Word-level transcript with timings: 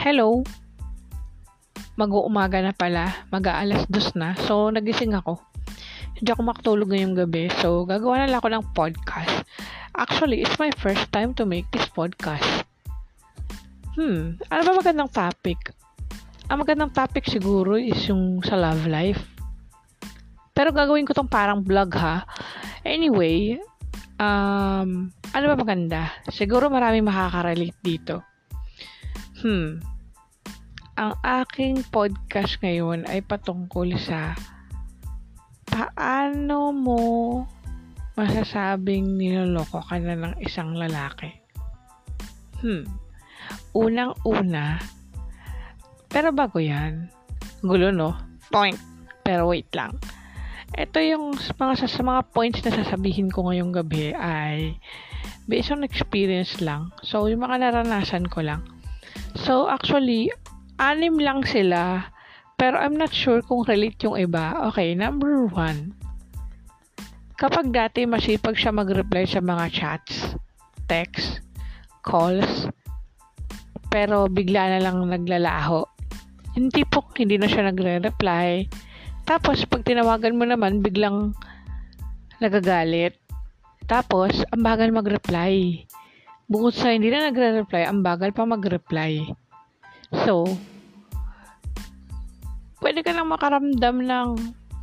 Hello. 0.00 0.40
Mag-uumaga 2.00 2.64
na 2.64 2.72
pala. 2.72 3.20
Mag-aalas 3.28 3.84
dos 3.84 4.16
na. 4.16 4.32
So, 4.48 4.72
nagising 4.72 5.12
ako. 5.12 5.36
Hindi 6.16 6.32
ako 6.32 6.40
makatulog 6.40 6.88
ngayong 6.88 7.20
gabi. 7.20 7.52
So, 7.60 7.84
gagawa 7.84 8.24
na 8.24 8.32
lang 8.32 8.40
ako 8.40 8.48
ng 8.48 8.64
podcast. 8.72 9.44
Actually, 9.92 10.40
it's 10.40 10.56
my 10.56 10.72
first 10.80 11.04
time 11.12 11.36
to 11.36 11.44
make 11.44 11.68
this 11.76 11.84
podcast. 11.92 12.64
Hmm, 13.92 14.40
ano 14.48 14.60
ba 14.64 14.72
magandang 14.80 15.12
topic? 15.12 15.76
Ang 16.48 16.64
magandang 16.64 16.96
topic 16.96 17.28
siguro 17.28 17.76
is 17.76 18.00
yung 18.08 18.40
sa 18.40 18.56
love 18.56 18.88
life. 18.88 19.20
Pero 20.56 20.72
gagawin 20.72 21.04
ko 21.04 21.12
tong 21.12 21.28
parang 21.28 21.60
vlog 21.60 21.92
ha. 22.00 22.24
Anyway, 22.88 23.60
um, 24.16 25.12
ano 25.12 25.44
ba 25.44 25.56
maganda? 25.60 26.08
Siguro 26.32 26.72
maraming 26.72 27.04
makaka-relate 27.04 27.76
dito. 27.84 28.29
Hmm, 29.40 29.80
ang 31.00 31.16
aking 31.24 31.80
podcast 31.88 32.60
ngayon 32.60 33.08
ay 33.08 33.24
patungkol 33.24 33.96
sa 33.96 34.36
paano 35.64 36.76
mo 36.76 37.00
masasabing 38.20 39.16
niloloko 39.16 39.80
ka 39.80 39.96
na 39.96 40.12
ng 40.12 40.34
isang 40.44 40.76
lalaki. 40.76 41.32
Hmm. 42.60 42.84
Unang-una, 43.72 44.76
pero 46.12 46.36
bago 46.36 46.60
yan, 46.60 47.08
gulo 47.64 47.88
no? 47.96 48.12
Point. 48.52 48.76
Pero 49.24 49.48
wait 49.48 49.72
lang. 49.72 49.96
Ito 50.76 51.00
yung 51.00 51.32
mga, 51.32 51.88
sa 51.88 52.02
mga 52.04 52.28
points 52.36 52.60
na 52.60 52.76
sasabihin 52.76 53.32
ko 53.32 53.48
ngayong 53.48 53.72
gabi 53.72 54.12
ay 54.12 54.76
based 55.48 55.72
on 55.72 55.80
experience 55.80 56.60
lang. 56.60 56.92
So, 57.00 57.24
yung 57.24 57.40
mga 57.40 57.64
naranasan 57.64 58.28
ko 58.28 58.44
lang. 58.44 58.79
So, 59.38 59.70
actually, 59.70 60.32
anim 60.80 61.20
lang 61.20 61.46
sila, 61.46 62.10
pero 62.58 62.80
I'm 62.80 62.96
not 62.96 63.14
sure 63.14 63.40
kung 63.44 63.64
relate 63.64 64.00
yung 64.02 64.18
iba. 64.18 64.68
Okay, 64.72 64.96
number 64.96 65.46
one. 65.48 65.94
Kapag 67.40 67.72
dati 67.72 68.04
masipag 68.04 68.58
siya 68.58 68.68
mag-reply 68.68 69.24
sa 69.24 69.40
mga 69.40 69.72
chats, 69.72 70.36
text, 70.84 71.40
calls, 72.04 72.68
pero 73.88 74.28
bigla 74.28 74.76
na 74.76 74.80
lang 74.84 75.00
naglalaho. 75.02 75.88
Yung 76.58 76.68
tipong 76.68 77.10
hindi 77.16 77.40
na 77.40 77.48
siya 77.48 77.70
nagre-reply. 77.72 78.68
Tapos, 79.24 79.62
pag 79.64 79.86
tinawagan 79.86 80.36
mo 80.36 80.44
naman, 80.44 80.82
biglang 80.82 81.32
nagagalit. 82.42 83.16
Tapos, 83.86 84.44
ang 84.50 84.62
bagal 84.62 84.90
mag-reply. 84.92 85.86
Bukod 86.50 86.74
sa 86.74 86.90
hindi 86.90 87.14
na 87.14 87.30
nagre-reply, 87.30 87.86
ang 87.86 88.02
bagal 88.02 88.34
pa 88.34 88.42
mag-reply. 88.42 89.22
So, 90.26 90.50
pwede 92.82 93.06
ka 93.06 93.14
nang 93.14 93.30
makaramdam 93.30 94.02
ng 94.02 94.28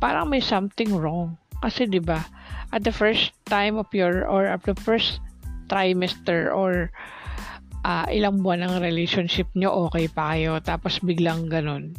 parang 0.00 0.32
may 0.32 0.40
something 0.40 0.96
wrong. 0.96 1.36
Kasi 1.60 1.84
'di 1.84 2.00
ba, 2.00 2.24
at 2.72 2.88
the 2.88 2.94
first 2.94 3.36
time 3.44 3.76
of 3.76 3.90
your 3.92 4.24
or 4.24 4.48
at 4.48 4.64
the 4.64 4.72
first 4.80 5.20
trimester 5.68 6.48
or 6.48 6.88
uh, 7.84 8.08
ilang 8.08 8.40
buwan 8.40 8.64
ng 8.64 8.80
relationship 8.80 9.50
nyo, 9.52 9.92
okay 9.92 10.08
pa 10.08 10.32
kayo. 10.32 10.56
Tapos 10.64 10.96
biglang 11.04 11.52
ganun. 11.52 11.92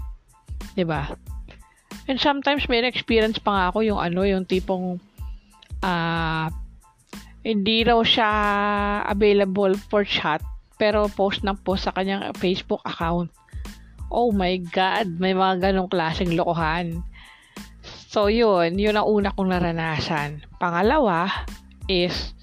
'Di 0.73 0.88
ba? 0.88 1.14
And 2.09 2.17
sometimes 2.17 2.66
may 2.66 2.81
experience 2.81 3.38
pa 3.38 3.53
nga 3.53 3.64
ako 3.70 3.86
yung 3.86 4.02
ano, 4.02 4.25
yung 4.25 4.50
tipong 4.50 4.97
uh, 5.86 6.47
hindi 7.44 7.88
raw 7.88 8.03
siya 8.03 8.29
available 9.07 9.75
for 9.88 10.03
chat 10.03 10.44
pero 10.79 11.11
post 11.11 11.44
ng 11.44 11.59
post 11.63 11.88
sa 11.88 11.95
kanyang 11.95 12.31
Facebook 12.39 12.79
account. 12.88 13.31
Oh 14.09 14.31
my 14.31 14.57
God, 14.72 15.19
may 15.19 15.35
mga 15.35 15.69
ganong 15.69 15.91
klaseng 15.91 16.33
lokohan. 16.33 17.03
So, 18.09 18.25
yun, 18.25 18.79
yun 18.79 18.97
ang 18.97 19.05
una 19.05 19.29
kong 19.29 19.53
naranasan. 19.53 20.41
Pangalawa 20.57 21.29
is, 21.85 22.33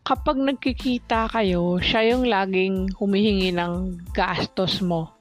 kapag 0.00 0.40
nagkikita 0.40 1.28
kayo, 1.28 1.76
siya 1.84 2.16
yung 2.16 2.24
laging 2.24 2.88
humihingi 2.96 3.52
ng 3.52 4.00
gastos 4.16 4.80
mo. 4.80 5.12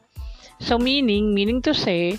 So, 0.64 0.80
meaning, 0.80 1.36
meaning 1.36 1.60
to 1.68 1.76
say, 1.76 2.16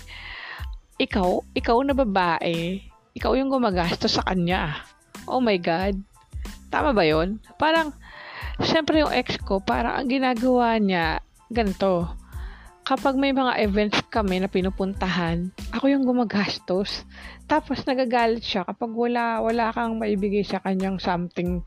ikaw, 1.01 1.41
ikaw 1.57 1.81
na 1.81 1.97
babae, 1.97 2.85
ikaw 3.17 3.33
yung 3.33 3.49
gumagastos 3.49 4.21
sa 4.21 4.25
kanya. 4.27 4.85
Oh 5.25 5.41
my 5.41 5.57
God. 5.57 5.97
Tama 6.71 6.95
ba 6.95 7.03
yon? 7.03 7.43
Parang, 7.59 7.91
syempre 8.63 9.03
yung 9.03 9.11
ex 9.11 9.37
ko, 9.43 9.59
parang 9.59 9.99
ang 9.99 10.07
ginagawa 10.07 10.79
niya, 10.79 11.19
ganito 11.51 12.21
kapag 12.81 13.15
may 13.15 13.31
mga 13.31 13.61
events 13.61 14.03
kami 14.09 14.41
na 14.41 14.49
pinupuntahan, 14.49 15.53
ako 15.71 15.85
yung 15.87 16.03
gumagastos. 16.03 17.05
Tapos 17.45 17.83
nagagalit 17.87 18.41
siya 18.41 18.65
kapag 18.65 18.91
wala 18.91 19.39
wala 19.39 19.69
kang 19.71 20.01
maibigay 20.01 20.41
sa 20.41 20.59
kanyang 20.59 20.97
something 20.97 21.61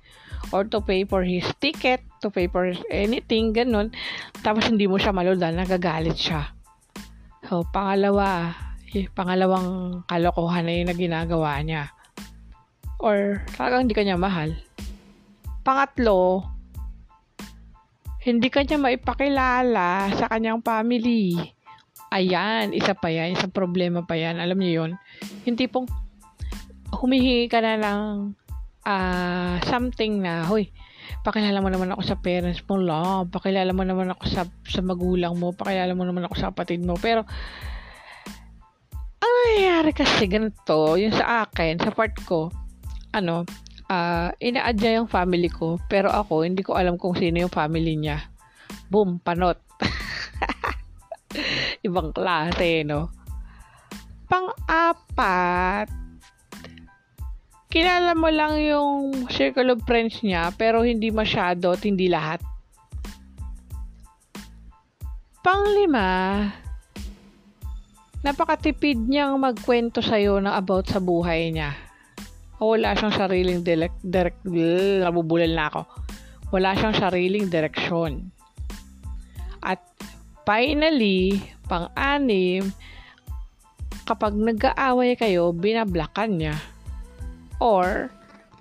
or 0.53 0.67
to 0.67 0.85
pay 0.85 1.07
for 1.09 1.25
his 1.25 1.47
ticket, 1.65 2.05
to 2.21 2.29
pay 2.29 2.51
for 2.51 2.69
anything, 2.91 3.55
ganun. 3.55 3.95
Tapos 4.43 4.69
hindi 4.69 4.85
mo 4.85 5.01
siya 5.01 5.15
maluldan, 5.15 5.57
nagagalit 5.57 6.19
siya. 6.19 6.51
So, 7.49 7.65
pangalawa, 7.73 8.57
eh, 8.93 9.09
pangalawang 9.13 10.01
kalokohan 10.09 10.65
na 10.65 10.73
yun 10.77 10.89
na 10.89 10.97
ginagawa 10.97 11.61
niya. 11.61 11.93
Or 13.01 13.45
talagang 13.57 13.89
hindi 13.89 13.97
kanya 13.97 14.17
mahal. 14.17 14.57
Pangatlo, 15.65 16.45
hindi 18.25 18.53
kanya 18.53 18.77
maipakilala 18.77 20.13
sa 20.13 20.29
kanyang 20.29 20.61
family. 20.61 21.37
Ayan, 22.13 22.77
isa 22.77 22.93
pa 22.93 23.09
yan, 23.09 23.33
isang 23.33 23.53
problema 23.53 24.05
pa 24.05 24.13
yan. 24.17 24.37
Alam 24.37 24.61
niyo 24.61 24.85
yon 24.85 24.91
Yung 25.49 25.57
tipong 25.57 25.89
humihingi 26.93 27.49
ka 27.49 27.65
na 27.65 27.81
ng 27.81 28.03
uh, 28.85 29.57
something 29.69 30.21
na, 30.21 30.45
hoy, 30.45 30.69
pakilala 31.25 31.61
mo 31.65 31.73
naman 31.73 31.93
ako 31.97 32.03
sa 32.05 32.17
parents 32.21 32.61
mo, 32.69 32.77
love. 32.77 33.33
Pakilala 33.33 33.73
mo 33.73 33.83
naman 33.89 34.13
ako 34.13 34.25
sa, 34.29 34.45
sa 34.69 34.81
magulang 34.85 35.37
mo. 35.37 35.57
Pakilala 35.57 35.97
mo 35.97 36.05
naman 36.05 36.29
ako 36.29 36.35
sa 36.37 36.49
kapatid 36.53 36.85
mo. 36.85 37.01
Pero, 37.01 37.25
ang 39.21 39.33
nangyayari 39.33 39.93
kasi 39.97 40.29
ganito, 40.29 41.01
yung 41.01 41.17
sa 41.17 41.49
akin, 41.49 41.81
sa 41.81 41.93
part 41.93 42.13
ko, 42.29 42.53
ano, 43.17 43.49
uh, 43.89 44.31
ina-add 44.41 44.79
niya 44.79 45.03
yung 45.03 45.11
family 45.11 45.51
ko, 45.51 45.81
pero 45.89 46.13
ako, 46.13 46.45
hindi 46.45 46.63
ko 46.65 46.77
alam 46.77 46.97
kung 46.97 47.17
sino 47.17 47.45
yung 47.45 47.53
family 47.53 47.97
niya. 47.99 48.31
Boom, 48.89 49.21
panot. 49.21 49.59
Ibang 51.87 52.15
klase, 52.15 52.87
no? 52.87 53.11
Pang-apat, 54.31 55.91
kilala 57.69 58.17
mo 58.17 58.31
lang 58.31 58.57
yung 58.63 59.29
circle 59.29 59.75
of 59.75 59.85
friends 59.85 60.23
niya, 60.25 60.55
pero 60.57 60.81
hindi 60.81 61.13
masyado 61.13 61.75
at 61.75 61.83
hindi 61.85 62.09
lahat. 62.09 62.41
Panglima, 65.45 66.41
napakatipid 68.25 68.97
niyang 68.97 69.37
magkwento 69.37 70.01
sa'yo 70.01 70.41
na 70.41 70.57
about 70.57 70.89
sa 70.89 71.05
buhay 71.05 71.53
niya 71.53 71.84
wala 72.73 72.97
siyang 72.97 73.13
sariling 73.13 73.61
direct, 73.61 73.99
direct, 74.01 74.41
nabubulal 75.05 75.53
na 75.53 75.69
ako. 75.69 75.83
Wala 76.55 76.73
siyang 76.79 76.97
sariling 76.97 77.51
direksyon. 77.51 78.31
At 79.61 79.83
finally, 80.47 81.43
pang-anim, 81.67 82.71
kapag 84.07 84.37
nag-aaway 84.37 85.19
kayo, 85.19 85.51
binablakan 85.51 86.39
niya. 86.39 86.57
Or, 87.59 88.13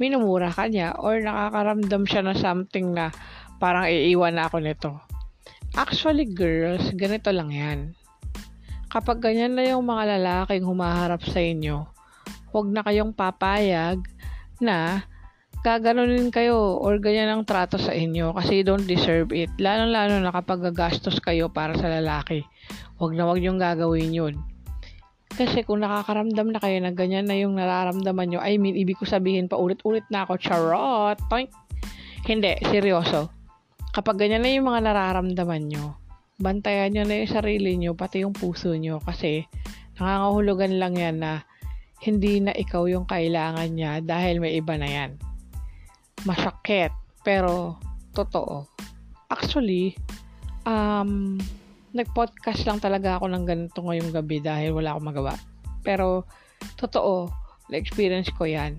minumura 0.01 0.49
ka 0.49 0.65
niya. 0.65 0.97
Or, 0.97 1.21
nakakaramdam 1.21 2.07
siya 2.07 2.23
na 2.25 2.33
something 2.33 2.95
na 2.95 3.13
parang 3.61 3.85
iiwan 3.85 4.39
na 4.39 4.49
ako 4.49 4.57
nito. 4.63 4.91
Actually, 5.77 6.25
girls, 6.29 6.87
ganito 6.97 7.29
lang 7.29 7.49
yan. 7.53 7.79
Kapag 8.89 9.21
ganyan 9.21 9.57
na 9.57 9.65
yung 9.65 9.85
mga 9.85 10.17
lalaking 10.17 10.65
humaharap 10.65 11.21
sa 11.25 11.41
inyo, 11.41 11.92
huwag 12.53 12.69
na 12.69 12.85
kayong 12.85 13.17
papayag 13.17 13.99
na 14.61 15.03
gaganunin 15.65 16.29
kayo 16.29 16.77
or 16.77 16.99
ganyan 17.01 17.31
ang 17.31 17.43
trato 17.47 17.79
sa 17.79 17.95
inyo 17.95 18.35
kasi 18.37 18.61
you 18.61 18.65
don't 18.67 18.85
deserve 18.85 19.33
it. 19.33 19.49
Lalo-lalo 19.57 20.21
na 20.21 20.29
kapag 20.29 20.59
gagastos 20.59 21.17
kayo 21.23 21.49
para 21.49 21.73
sa 21.79 21.89
lalaki. 21.89 22.45
Huwag 23.01 23.17
na 23.17 23.25
huwag 23.25 23.41
yung 23.41 23.57
gagawin 23.57 24.13
yun. 24.13 24.35
Kasi 25.33 25.65
kung 25.65 25.81
nakakaramdam 25.81 26.53
na 26.53 26.61
kayo 26.61 26.77
na 26.77 26.93
ganyan 26.93 27.25
na 27.25 27.33
yung 27.33 27.57
nararamdaman 27.57 28.27
nyo, 28.29 28.39
I 28.43 28.61
mean, 28.61 28.77
ibig 28.77 29.01
ko 29.01 29.09
sabihin 29.09 29.49
pa 29.49 29.57
ulit-ulit 29.57 30.05
na 30.13 30.29
ako, 30.29 30.37
charot, 30.37 31.17
toink. 31.25 31.49
Hindi, 32.21 32.53
seryoso. 32.69 33.33
Kapag 33.97 34.21
ganyan 34.21 34.45
na 34.45 34.53
yung 34.53 34.69
mga 34.69 34.93
nararamdaman 34.93 35.73
nyo, 35.73 35.97
bantayan 36.37 36.93
nyo 36.93 37.03
na 37.09 37.25
yung 37.25 37.31
sarili 37.33 37.71
nyo, 37.81 37.97
pati 37.97 38.21
yung 38.21 38.37
puso 38.37 38.77
nyo, 38.77 39.01
kasi 39.01 39.49
nangangahulugan 39.97 40.77
lang 40.77 40.93
yan 41.01 41.17
na 41.17 41.31
hindi 42.03 42.43
na 42.43 42.51
ikaw 42.51 42.83
yung 42.91 43.07
kailangan 43.07 43.71
niya 43.71 44.03
dahil 44.03 44.43
may 44.43 44.59
iba 44.59 44.75
na 44.75 44.89
yan. 44.91 45.11
Masakit, 46.27 46.91
pero 47.23 47.79
totoo. 48.11 48.67
Actually, 49.31 49.95
um, 50.67 51.39
nag-podcast 51.95 52.67
lang 52.67 52.83
talaga 52.83 53.15
ako 53.15 53.31
ng 53.31 53.43
ganito 53.47 53.79
ngayong 53.79 54.11
gabi 54.11 54.43
dahil 54.43 54.75
wala 54.75 54.93
akong 54.93 55.07
magawa. 55.15 55.33
Pero, 55.79 56.27
totoo, 56.75 57.31
na-experience 57.71 58.29
ko 58.35 58.51
yan. 58.51 58.75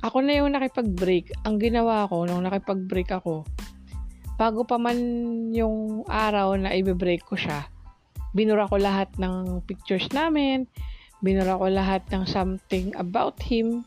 Ako 0.00 0.24
na 0.24 0.40
yung 0.40 0.56
nakipag-break. 0.56 1.44
Ang 1.44 1.60
ginawa 1.60 2.08
ko, 2.08 2.24
nung 2.24 2.46
nakipag-break 2.48 3.12
ako, 3.12 3.44
bago 4.38 4.62
pa 4.64 4.78
man 4.78 4.96
yung 5.52 6.06
araw 6.06 6.54
na 6.56 6.72
i-break 6.72 7.26
ko 7.26 7.34
siya, 7.34 7.66
binura 8.32 8.70
ko 8.70 8.78
lahat 8.78 9.10
ng 9.18 9.66
pictures 9.66 10.06
namin, 10.14 10.64
binura 11.18 11.58
ko 11.58 11.66
lahat 11.66 12.02
ng 12.10 12.24
something 12.28 12.94
about 12.94 13.38
him. 13.42 13.82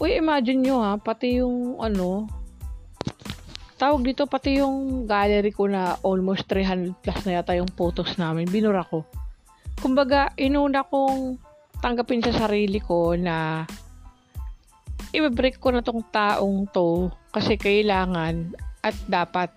Uy, 0.00 0.16
imagine 0.18 0.64
nyo 0.64 0.80
ha, 0.80 0.96
pati 0.96 1.38
yung 1.38 1.76
ano, 1.78 2.26
tawag 3.76 4.04
dito, 4.04 4.24
pati 4.28 4.60
yung 4.60 5.04
gallery 5.04 5.52
ko 5.52 5.68
na 5.68 5.96
almost 6.04 6.48
300 6.48 6.96
plus 7.00 7.20
na 7.24 7.40
yata 7.40 7.56
yung 7.56 7.70
photos 7.72 8.16
namin, 8.16 8.48
binura 8.48 8.84
ko. 8.84 9.04
Kumbaga, 9.80 10.32
inuna 10.36 10.84
kong 10.84 11.40
tanggapin 11.80 12.20
sa 12.20 12.32
sarili 12.32 12.80
ko 12.80 13.16
na 13.16 13.64
i-break 15.16 15.58
ko 15.58 15.72
na 15.72 15.80
tong 15.80 16.04
taong 16.12 16.68
to 16.70 17.08
kasi 17.32 17.56
kailangan 17.56 18.52
at 18.84 18.96
dapat 19.08 19.50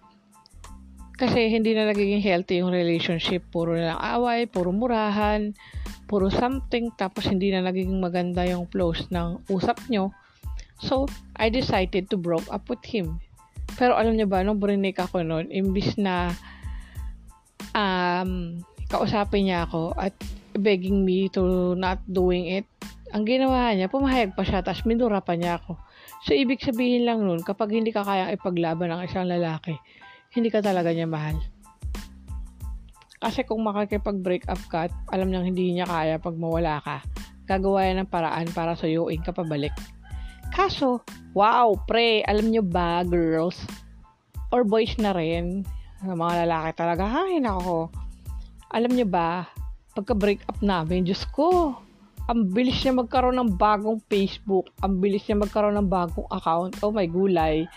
kasi 1.14 1.50
hindi 1.50 1.78
na 1.78 1.90
nagiging 1.90 2.22
healthy 2.22 2.62
yung 2.62 2.74
relationship. 2.74 3.46
Puro 3.54 3.78
na 3.78 3.98
away, 4.18 4.50
puro 4.50 4.74
murahan, 4.74 5.54
puro 6.10 6.34
something, 6.34 6.90
tapos 6.98 7.30
hindi 7.30 7.54
na 7.54 7.62
nagiging 7.66 8.02
maganda 8.02 8.44
yung 8.46 8.66
flows 8.70 9.08
ng 9.14 9.46
usap 9.50 9.78
nyo. 9.90 10.10
So, 10.82 11.08
I 11.38 11.54
decided 11.54 12.10
to 12.12 12.18
broke 12.18 12.50
up 12.50 12.68
with 12.68 12.84
him. 12.84 13.22
Pero 13.78 13.96
alam 13.96 14.18
niyo 14.18 14.28
ba, 14.28 14.44
nung 14.44 14.60
brinik 14.60 15.00
ako 15.00 15.24
noon, 15.24 15.48
imbis 15.54 15.96
na 15.96 16.34
um, 17.74 18.62
kausapin 18.92 19.50
niya 19.50 19.66
ako 19.66 19.96
at 19.96 20.14
begging 20.54 21.02
me 21.02 21.30
to 21.32 21.74
not 21.80 22.02
doing 22.06 22.62
it, 22.62 22.68
ang 23.14 23.30
ginawa 23.30 23.70
niya, 23.74 23.90
pumahayag 23.90 24.34
pa 24.34 24.42
siya, 24.42 24.66
tapos 24.66 24.86
minura 24.90 25.22
pa 25.22 25.38
niya 25.38 25.62
ako. 25.62 25.78
So, 26.26 26.34
ibig 26.34 26.66
sabihin 26.66 27.06
lang 27.06 27.22
nun, 27.22 27.46
kapag 27.46 27.74
hindi 27.74 27.94
ka 27.94 28.02
kayang 28.02 28.34
ipaglaban 28.34 28.90
ng 28.90 29.02
isang 29.06 29.30
lalaki, 29.30 29.78
hindi 30.34 30.50
ka 30.50 30.66
talaga 30.66 30.90
niya 30.90 31.06
mahal. 31.06 31.38
Kasi 33.24 33.48
kung 33.48 33.64
makakipag-break 33.64 34.52
up 34.52 34.60
ka 34.68 34.92
at 34.92 34.94
alam 35.16 35.32
niyang 35.32 35.48
hindi 35.48 35.72
niya 35.72 35.88
kaya 35.88 36.20
pag 36.20 36.36
mawala 36.36 36.84
ka, 36.84 37.00
gagawa 37.48 37.88
yan 37.88 38.04
ng 38.04 38.12
paraan 38.12 38.48
para 38.52 38.76
suyuin 38.76 39.24
ka 39.24 39.32
pabalik. 39.32 39.72
Kaso, 40.52 41.00
wow, 41.32 41.72
pre, 41.88 42.20
alam 42.28 42.52
niyo 42.52 42.62
ba, 42.62 43.02
girls, 43.08 43.58
or 44.52 44.68
boys 44.68 44.92
na 45.00 45.16
rin, 45.16 45.64
mga 46.04 46.46
lalaki 46.46 46.70
talaga, 46.76 47.08
hay 47.08 47.40
nako, 47.40 47.88
alam 48.76 48.92
niyo 48.92 49.08
ba, 49.08 49.48
pagka-break 49.96 50.44
up 50.52 50.60
namin, 50.60 51.08
Diyos 51.08 51.24
ko, 51.32 51.80
ang 52.28 52.52
bilis 52.52 52.84
niya 52.84 52.96
magkaroon 52.96 53.40
ng 53.40 53.56
bagong 53.56 54.00
Facebook, 54.12 54.72
ang 54.84 55.00
bilis 55.00 55.24
niya 55.26 55.40
magkaroon 55.40 55.80
ng 55.80 55.90
bagong 55.90 56.28
account, 56.32 56.76
oh 56.84 56.92
my 56.92 57.08
gulay. 57.08 57.68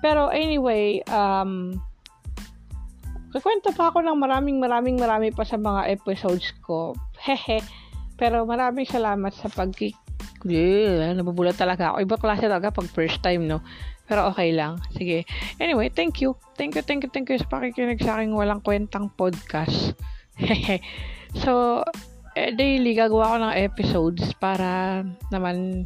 Pero 0.00 0.28
anyway, 0.32 1.00
um, 1.08 1.76
Kakwento 3.36 3.68
pa 3.76 3.92
ako 3.92 4.00
ng 4.00 4.16
maraming 4.16 4.56
maraming 4.56 4.96
marami 4.96 5.28
pa 5.28 5.44
sa 5.44 5.60
mga 5.60 5.92
episodes 5.92 6.56
ko. 6.64 6.96
Hehe. 7.20 7.60
Pero 8.16 8.48
maraming 8.48 8.88
salamat 8.88 9.28
sa 9.36 9.52
pagki... 9.52 9.92
Yeah, 10.40 11.12
nabubulat 11.12 11.60
talaga 11.60 11.92
ako. 11.92 11.96
Iba 12.00 12.16
klase 12.16 12.48
talaga 12.48 12.72
pag 12.72 12.88
first 12.88 13.20
time, 13.20 13.44
no? 13.44 13.60
Pero 14.08 14.24
okay 14.32 14.56
lang. 14.56 14.80
Sige. 14.96 15.28
Anyway, 15.60 15.92
thank 15.92 16.24
you. 16.24 16.32
Thank 16.56 16.80
you, 16.80 16.82
thank 16.88 17.04
you, 17.04 17.12
thank 17.12 17.28
you 17.28 17.36
sa 17.36 17.44
pakikinig 17.52 18.00
sa 18.00 18.16
aking 18.16 18.32
walang 18.32 18.64
kwentang 18.64 19.12
podcast. 19.12 19.92
Hehe. 20.40 20.80
so, 21.36 21.84
eh, 22.40 22.56
daily 22.56 22.96
gagawa 22.96 23.36
ko 23.36 23.36
ng 23.36 23.54
episodes 23.60 24.32
para 24.40 25.04
naman 25.28 25.84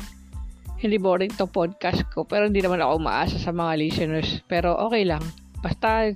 hindi 0.78 1.02
boring 1.02 1.34
to 1.34 1.50
podcast 1.50 2.06
ko. 2.14 2.22
Pero 2.22 2.46
hindi 2.46 2.62
naman 2.62 2.78
ako 2.78 3.02
umaasa 3.02 3.42
sa 3.42 3.50
mga 3.50 3.74
listeners. 3.74 4.38
Pero 4.46 4.78
okay 4.86 5.02
lang. 5.02 5.24
Basta 5.58 6.14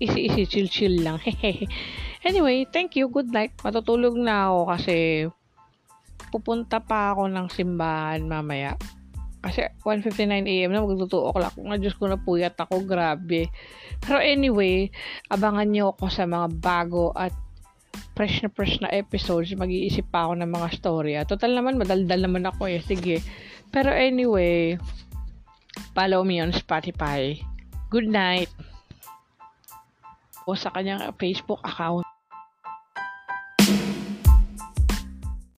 easy-easy, 0.00 0.44
chill-chill 0.46 1.00
lang. 1.00 1.18
anyway, 2.28 2.68
thank 2.68 2.96
you. 2.96 3.08
Good 3.08 3.32
night. 3.32 3.56
Matutulog 3.64 4.16
na 4.16 4.50
ako 4.52 4.60
kasi 4.76 4.96
pupunta 6.28 6.82
pa 6.82 7.16
ako 7.16 7.32
ng 7.32 7.46
simbahan 7.48 8.28
mamaya. 8.28 8.76
Kasi 9.40 9.62
1.59 9.86 10.42
a.m. 10.44 10.70
na 10.74 10.82
mag-2 10.82 11.06
o'clock. 11.06 11.54
Nga 11.54 11.78
Diyos 11.78 11.94
ko 11.94 12.10
na 12.10 12.18
puyat 12.18 12.58
ako. 12.58 12.82
Grabe. 12.82 13.46
Pero 14.02 14.18
anyway, 14.18 14.90
abangan 15.30 15.70
niyo 15.70 15.94
ako 15.94 16.10
sa 16.10 16.26
mga 16.26 16.50
bago 16.58 17.14
at 17.14 17.32
fresh 18.18 18.42
na 18.42 18.50
fresh 18.50 18.82
na 18.82 18.90
episodes. 18.90 19.54
Mag-iisip 19.54 20.10
pa 20.10 20.26
ako 20.26 20.42
ng 20.42 20.50
mga 20.50 20.68
story. 20.74 21.12
At 21.14 21.30
total 21.30 21.54
naman, 21.54 21.78
madaldal 21.78 22.26
naman 22.26 22.44
ako 22.44 22.66
eh. 22.66 22.82
Sige. 22.82 23.22
Pero 23.70 23.94
anyway, 23.94 24.74
follow 25.94 26.26
me 26.26 26.42
on 26.42 26.50
Spotify. 26.50 27.38
Good 27.88 28.10
night. 28.10 28.50
O 30.46 30.54
sa 30.54 30.70
kanyang 30.70 31.10
Facebook 31.18 31.58
account. 31.66 32.05